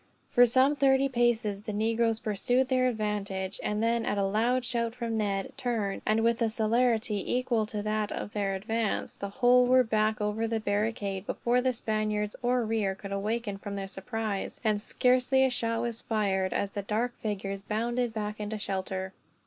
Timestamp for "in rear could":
12.43-13.11